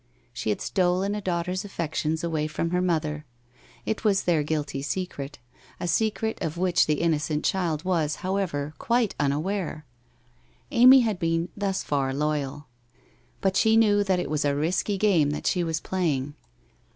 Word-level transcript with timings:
She 0.33 0.49
had 0.49 0.61
stolen 0.61 1.13
a 1.13 1.21
daugh 1.21 1.45
ter's 1.45 1.63
affections 1.63 2.23
away 2.23 2.47
from 2.47 2.71
her 2.71 2.81
mother; 2.81 3.23
it 3.85 4.03
was 4.03 4.23
their 4.23 4.41
guilty 4.41 4.79
WHITE 4.79 4.83
ROSE 4.83 4.87
OF 4.87 4.95
WEARY 5.19 5.27
LEAF 5.27 5.31
67 5.31 5.39
secret, 5.39 5.79
a 5.79 5.87
secret 5.87 6.41
of 6.43 6.57
which 6.57 6.87
the 6.87 7.01
innocent 7.01 7.45
child 7.45 7.85
was, 7.85 8.15
however, 8.25 8.73
quite 8.79 9.13
unaware. 9.19 9.85
Amy 10.71 11.01
had 11.01 11.19
been 11.19 11.49
thus 11.55 11.83
far 11.83 12.15
loyal. 12.15 12.65
But 13.41 13.55
she 13.55 13.77
knew 13.77 14.03
that 14.03 14.19
it 14.19 14.31
was 14.31 14.43
a 14.43 14.55
risky 14.55 14.97
game 14.97 15.29
that 15.29 15.45
she 15.45 15.63
was 15.63 15.79
playing. 15.79 16.33